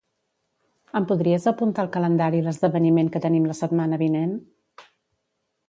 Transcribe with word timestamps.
Em 0.99 1.05
podries 1.11 1.45
apuntar 1.51 1.83
al 1.83 1.91
calendari 1.97 2.41
l'esdeveniment 2.47 3.13
que 3.17 3.23
tenim 3.27 3.47
la 3.51 3.59
setmana 3.61 4.01
vinent? 4.07 4.33